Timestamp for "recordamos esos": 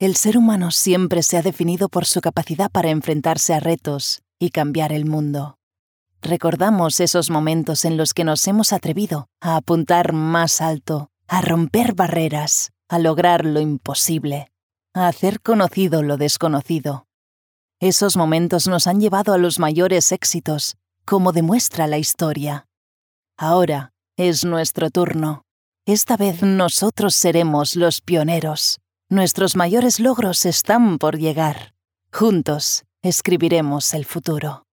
6.22-7.30